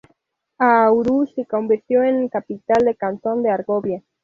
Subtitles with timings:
[0.57, 4.01] Aarau se convirtió en capital del cantón de Argovia.